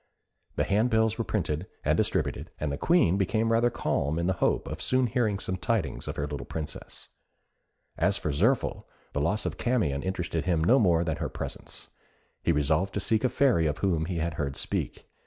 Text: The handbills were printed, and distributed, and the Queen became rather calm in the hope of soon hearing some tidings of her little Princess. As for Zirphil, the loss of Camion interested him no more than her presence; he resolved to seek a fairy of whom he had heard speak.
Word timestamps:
The 0.55 0.63
handbills 0.63 1.19
were 1.19 1.23
printed, 1.23 1.67
and 1.85 1.95
distributed, 1.95 2.49
and 2.59 2.71
the 2.71 2.77
Queen 2.79 3.19
became 3.19 3.51
rather 3.51 3.69
calm 3.69 4.17
in 4.17 4.25
the 4.25 4.33
hope 4.41 4.65
of 4.67 4.81
soon 4.81 5.05
hearing 5.05 5.37
some 5.37 5.57
tidings 5.57 6.07
of 6.07 6.15
her 6.15 6.25
little 6.25 6.47
Princess. 6.47 7.09
As 7.99 8.17
for 8.17 8.31
Zirphil, 8.31 8.87
the 9.13 9.21
loss 9.21 9.45
of 9.45 9.59
Camion 9.59 10.01
interested 10.01 10.45
him 10.45 10.63
no 10.63 10.79
more 10.79 11.03
than 11.03 11.17
her 11.17 11.29
presence; 11.29 11.89
he 12.41 12.51
resolved 12.51 12.95
to 12.95 12.99
seek 12.99 13.23
a 13.23 13.29
fairy 13.29 13.67
of 13.67 13.77
whom 13.85 14.05
he 14.05 14.17
had 14.17 14.33
heard 14.41 14.55
speak. 14.55 15.07